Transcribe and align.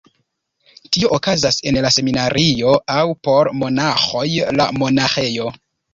Tio 0.95 1.09
okazas 1.17 1.57
en 1.71 1.77
la 1.87 1.91
seminario 1.97 2.73
aŭ 2.97 3.03
(por 3.29 3.53
monaĥoj) 3.61 4.27
la 4.61 4.69
monaĥejo. 4.83 5.47